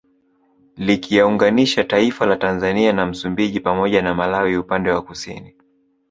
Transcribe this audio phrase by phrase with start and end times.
[0.77, 5.55] Likiyaunganisha taifa la Tanzania na Msumbiji pamoja na Malawi upande wa Kusini